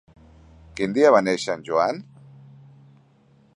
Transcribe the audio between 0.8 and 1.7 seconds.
dia va néixer en